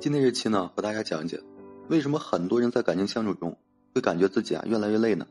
[0.00, 1.38] 今天这期呢，和大家讲讲，
[1.90, 3.54] 为什么很多人在感情相处中
[3.94, 5.26] 会感觉自己啊越来越累呢？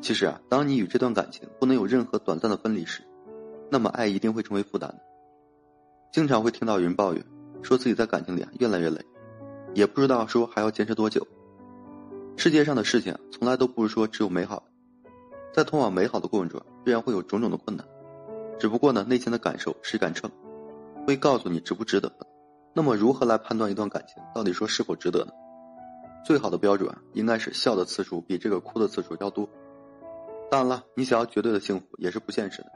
[0.00, 3.02] 其实啊，当你与这段感情不能有任何短暂的分离时，
[3.70, 4.98] 那么爱一定会成为负担。
[6.10, 7.22] 经常会听到有人抱怨，
[7.60, 9.04] 说自己在感情里啊越来越累，
[9.74, 11.26] 也不知道说还要坚持多久。
[12.38, 14.62] 世界上的事情啊，从来都不是说只有美好的，
[15.52, 17.86] 在通往美好的过程中，必然会有种种的困难。
[18.58, 20.30] 只不过呢，内心的感受是一杆秤，
[21.06, 22.10] 会告诉你值不值得。
[22.78, 25.32] 那么，如何来判断一段感情到底说是否值得呢？
[26.24, 29.48] 最好的标准应该是笑的次数比这个哭的次数要多。
[30.48, 32.70] 当然了，你想要绝对的幸福也是不现实的，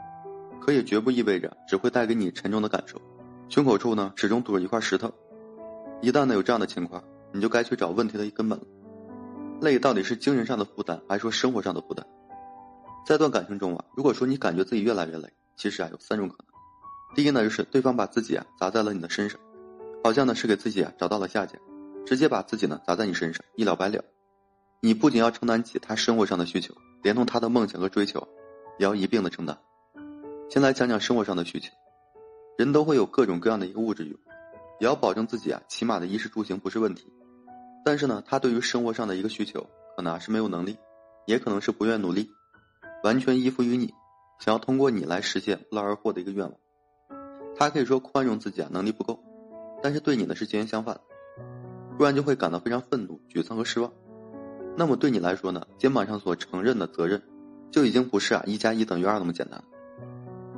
[0.61, 3.01] 可也绝不意味着只会带给你沉重的感受。
[3.49, 5.09] 胸口处呢，始终堵着一块石头。
[6.01, 7.01] 一旦呢有这样的情况，
[7.33, 8.65] 你就该去找问题的一根本了。
[9.61, 12.05] 累到底是精神上的负担，还是说生活上的负担？
[13.07, 16.47] 在段感情中啊，如果说你感觉自己越来越累，其实啊有三种可能。
[17.15, 19.39] 第一呢，就是对方把自己啊砸在了你的身上。
[20.03, 21.59] 好像呢是给自己啊找到了下家，
[22.05, 24.05] 直接把自己呢砸在你身上，一了百了。
[24.81, 28.27] 你不仅要承担起他生活上的需求，连同他的梦想和追求，
[28.79, 29.57] 也要一并的承担。
[30.51, 31.71] 先来讲讲生活上的需求，
[32.59, 34.19] 人都会有各种各样的一个物质欲，
[34.81, 37.07] 也要保证自己啊起码的衣食住行不是问题。
[37.85, 39.65] 但是呢，他对于生活上的一个需求，
[39.97, 40.77] 可能是没有能力，
[41.27, 42.29] 也可能是不愿努力，
[43.05, 43.95] 完全依附于你，
[44.41, 46.59] 想要通过你来实现不劳而获的一个愿望。
[47.57, 49.23] 他可以说宽容自己啊能力不够。
[49.83, 50.99] 但是对你呢是截然相反，
[51.99, 53.93] 不然就会感到非常愤怒、沮丧和失望。
[54.77, 57.21] 那么对你来说呢，肩膀上所承认的责任，
[57.71, 59.63] 就已经不是啊一加一等于二那么简单。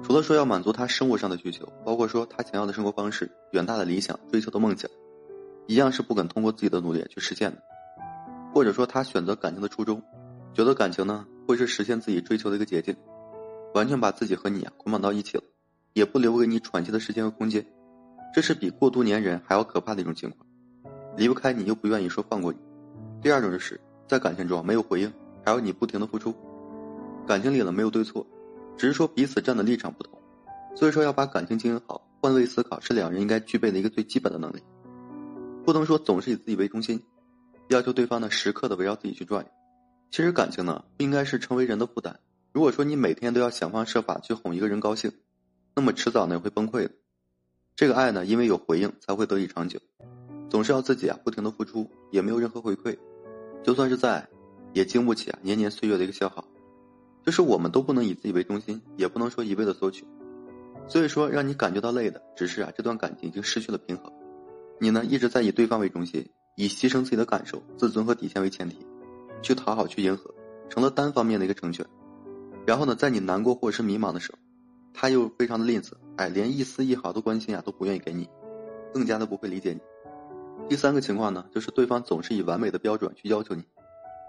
[0.03, 4.91] 除了说要满足他生活上的需求，包括说他想要的生活方式、远大的理想、追求的梦想，
[5.67, 7.63] 一样是不肯通过自己的努力去实现的。
[8.53, 10.03] 或者说他选择感情的初衷，
[10.53, 12.95] 觉得感情呢会是实现自己追求的一个捷径，
[13.75, 15.43] 完全把自己和你啊捆绑到一起了，
[15.95, 17.67] 也不留给你喘息的时间和空间。
[18.35, 20.45] 这是比过度粘人还要可怕的一种情况，
[21.17, 22.59] 离不开你又不愿意说放过你。
[23.23, 25.13] 第二种就是在感情中没有回应，
[25.45, 26.35] 还要你不停的付出。
[27.29, 28.27] 感情里呢没有对错，
[28.77, 30.21] 只是说彼此站的立场不同。
[30.75, 34.61] 所以说要把感情经营好，换位思考是两人应该具备的一个最基本的能力。
[35.65, 37.01] 不能说总是以自己为中心，
[37.69, 39.47] 要求对方呢时刻的围绕自己去转。
[40.11, 42.19] 其实感情呢不应该是成为人的负担。
[42.53, 45.13] 如果说你每天都要想方设法去哄一个人高兴，
[45.77, 46.91] 那么迟早呢会崩溃的。
[47.77, 49.81] 这个爱呢，因为有回应才会得以长久。
[50.49, 52.97] 总是要自己啊不停的付出，也没有任何回馈，
[53.65, 54.29] 就算是在，
[54.73, 56.45] 也经不起啊年年岁月的一个消耗。
[57.27, 60.07] 就是我们都不能以自己为中心，也不能说一味的索取。
[60.87, 64.13] 所以说，让你感觉到累的，只是啊这段感情已经失去了平衡。
[64.79, 68.87] 你呢一直在以对方为中心，以牺牲自己的感受、自尊和底线为前提，
[69.43, 70.33] 去讨好、去迎合，
[70.69, 71.85] 成了单方面的一个成全。
[72.65, 74.39] 然后呢，在你难过或者是迷茫的时候。
[74.97, 78.29] 他又非常的吝啬，哎，连一丝一毫的关心啊都不愿意给你，
[78.93, 79.81] 更加的不会理解你。
[80.69, 83.65] 第三个情况呢，就是对方总是以完美的标准去要求你。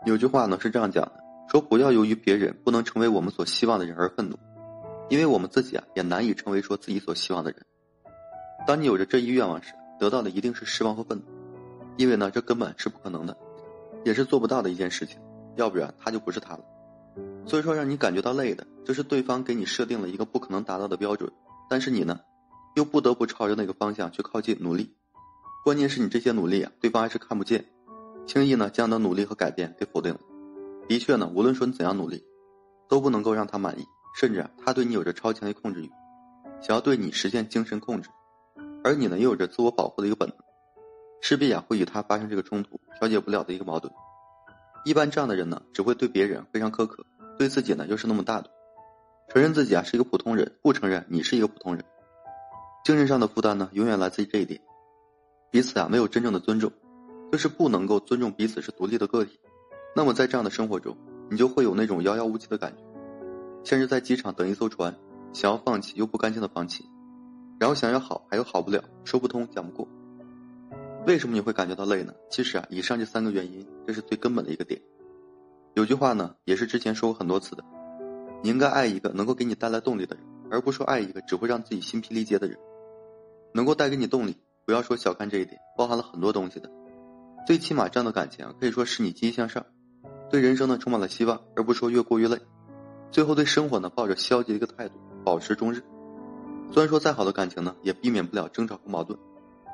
[0.06, 1.13] 有句话呢是这样讲的，
[1.47, 4.38] 说不要由于别人不能成为我们所希望的人而愤怒，
[5.09, 7.62] 因为我们自己啊也难以成为说自己所希望的人。
[8.66, 11.24] 当你有着这一愿望时，得到的一定是失望和愤怒，
[11.97, 13.38] 因为呢这根本是不可能的，
[14.03, 15.19] 也是做不到的一件事情，
[15.56, 16.63] 要不然他就不是他了。
[17.45, 21.31] 所以说，让你感觉到累的，就是对方给你设定了一个不可能达到的标准，
[21.70, 22.20] 但是你呢，
[22.76, 24.96] 又不得不朝着那个方向去靠近努力。
[25.64, 27.66] 关键是你这些努力啊，对方还是看不见，
[28.28, 30.20] 轻易呢将你的努力和改变给否定了。
[30.88, 32.24] 的确呢，无论说你怎样努力，
[32.88, 33.86] 都不能够让他满意，
[34.20, 35.90] 甚至啊，他对你有着超强的控制欲，
[36.62, 38.09] 想要对你实现精神控制，
[38.84, 40.38] 而你呢又有着自我保护的一个本能，
[41.22, 43.92] 势必啊会与他发生这个冲突，调解不了的一个矛盾。
[44.86, 47.04] 一般这样的人呢，只会对别人非常苛刻。
[47.40, 48.50] 对自己呢又是那么大度，
[49.28, 51.84] 承认自己啊是一个普通人，不承认你是一个普通人，
[52.84, 54.62] 精神上的负担呢永远来自于这一点，
[55.52, 56.72] 彼此啊没有真正的尊重，
[57.31, 59.40] 就是不能够尊重彼此是独立的个体，
[59.96, 60.96] 那么在这样的生活中，
[61.30, 62.84] 你就会有那种遥遥无期的感觉，
[63.63, 64.96] 像是在机场等一艘船，
[65.34, 66.86] 想要放弃又不甘心的放弃，
[67.59, 69.88] 然后想要好还有好不了，说不通讲不过，
[71.07, 72.13] 为什么你会感觉到累呢？
[72.30, 74.80] 其实啊，以上这三个原因，这是最根本的一个点。
[75.74, 77.63] 有句话呢，也是之前说过很多次的，
[78.44, 82.58] 你应该爱一个能够给你带来动力的人，而不是说爱一个只会让自己心疲力竭的人。
[83.54, 86.70] 能够带给你动力，不要说小看这一点，包含了很多东西的。
[87.48, 89.66] 最起码这样的感情可以说是你积极向上，
[90.30, 92.40] 对人生呢充满了希望，而不说越过越累。
[93.12, 95.84] 最后对生活呢抱着消极的一个态度，保持终日。
[96.72, 99.18] 虽然说再好的感情呢，也避免不了争吵和矛盾，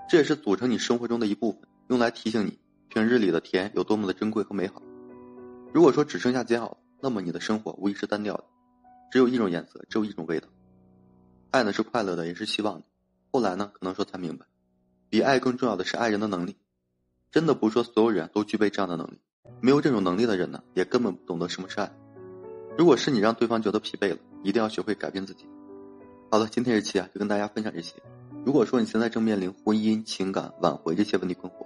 [0.10, 2.60] 这也是组成你生活中的一部分，用来提醒你
[2.90, 4.82] 平日里的甜有多么的珍贵和美好。
[5.74, 8.44] 如果说只剩下煎熬，那么你的生活无疑是单调的，
[9.12, 10.48] 只有一种颜色，只有一种味道。
[11.52, 12.86] 爱呢是快乐的，也是希望的。
[13.30, 14.46] 后来呢，可能说才明白，
[15.10, 16.56] 比爱更重要的是爱人的能力。
[17.30, 19.20] 真的不是说所有人都具备这样的能力，
[19.60, 21.92] 没有这种能力的人呢，也根本不懂得什么是爱。
[22.78, 25.46] 如果是你让对方觉得疲惫了，一定要学会改变自己。
[26.30, 27.96] 好了，今天这期啊，就跟大家分享这些。
[28.46, 31.66] 如果说你现在正面临婚姻、情感挽回这些问题困惑，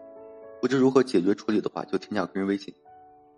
[0.60, 2.74] 不知如何解决处理的话，就添加个人微信，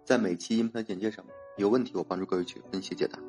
[0.05, 3.19] 在每期音频简介上面，有问题我帮助各位去分析解答。